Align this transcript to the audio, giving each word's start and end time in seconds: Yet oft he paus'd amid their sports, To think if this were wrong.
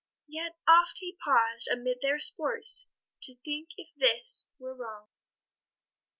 Yet 0.27 0.55
oft 0.67 0.97
he 0.97 1.15
paus'd 1.23 1.67
amid 1.71 2.01
their 2.01 2.17
sports, 2.17 2.89
To 3.21 3.35
think 3.45 3.69
if 3.77 3.93
this 3.95 4.47
were 4.57 4.73
wrong. 4.75 5.09